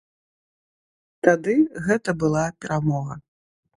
Тады 1.29 1.55
гэта 1.89 2.17
была 2.25 2.45
перамога. 2.65 3.13